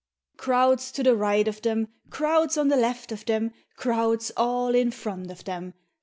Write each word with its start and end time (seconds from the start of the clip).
Crowds 0.35 0.91
to 0.91 1.03
the 1.03 1.15
right 1.15 1.47
of 1.47 1.61
them. 1.61 1.87
Crowds 2.09 2.57
on 2.57 2.69
the 2.69 2.75
left 2.75 3.11
of 3.11 3.23
them. 3.25 3.51
Crowds 3.75 4.31
all 4.35 4.73
in 4.73 4.89
front 4.89 5.29
of 5.29 5.43
them. 5.43 5.75